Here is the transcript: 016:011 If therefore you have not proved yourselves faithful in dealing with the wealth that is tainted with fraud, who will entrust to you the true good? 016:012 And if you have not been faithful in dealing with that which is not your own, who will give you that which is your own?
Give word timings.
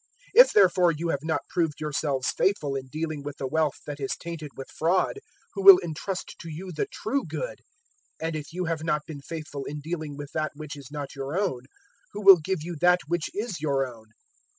016:011 0.35 0.41
If 0.41 0.53
therefore 0.53 0.91
you 0.93 1.09
have 1.09 1.21
not 1.23 1.47
proved 1.47 1.79
yourselves 1.79 2.31
faithful 2.31 2.73
in 2.75 2.87
dealing 2.87 3.21
with 3.21 3.37
the 3.37 3.45
wealth 3.45 3.81
that 3.85 3.99
is 3.99 4.15
tainted 4.19 4.49
with 4.57 4.71
fraud, 4.71 5.19
who 5.53 5.61
will 5.61 5.77
entrust 5.83 6.37
to 6.39 6.49
you 6.49 6.71
the 6.71 6.87
true 6.87 7.23
good? 7.23 7.59
016:012 8.19 8.27
And 8.27 8.35
if 8.35 8.51
you 8.51 8.65
have 8.65 8.83
not 8.83 9.05
been 9.05 9.21
faithful 9.21 9.63
in 9.65 9.79
dealing 9.79 10.17
with 10.17 10.31
that 10.33 10.53
which 10.55 10.75
is 10.75 10.87
not 10.89 11.13
your 11.13 11.39
own, 11.39 11.65
who 12.13 12.21
will 12.23 12.37
give 12.39 12.63
you 12.63 12.75
that 12.81 13.01
which 13.09 13.29
is 13.35 13.61
your 13.61 13.85
own? 13.85 14.07